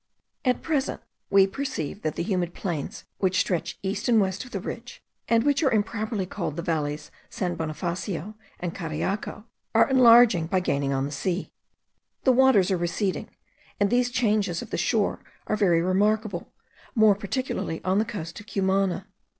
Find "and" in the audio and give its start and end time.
4.09-4.19, 5.29-5.43, 8.59-8.73, 13.79-13.91